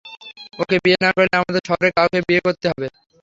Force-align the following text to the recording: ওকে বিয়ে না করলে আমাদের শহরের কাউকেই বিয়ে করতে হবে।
ওকে 0.59 0.75
বিয়ে 0.83 0.97
না 1.03 1.09
করলে 1.15 1.35
আমাদের 1.39 1.63
শহরের 1.67 1.95
কাউকেই 1.97 2.23
বিয়ে 2.27 2.45
করতে 2.45 2.65
হবে। 2.71 2.87